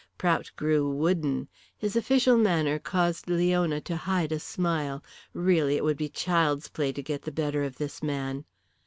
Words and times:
Prout 0.17 0.49
grew 0.55 0.89
wooden. 0.89 1.47
His 1.77 1.95
official 1.95 2.35
manner 2.35 2.79
caused 2.79 3.29
Leona 3.29 3.79
to 3.81 3.95
hide 3.95 4.31
a 4.31 4.39
smile. 4.39 5.03
Really, 5.31 5.75
it 5.75 5.83
would 5.83 5.97
be 5.97 6.09
child's 6.09 6.69
play 6.69 6.91
to 6.91 7.03
get 7.03 7.21
the 7.21 7.31
better 7.31 7.61
of 7.63 7.77
this 7.77 8.01
man. 8.01 8.45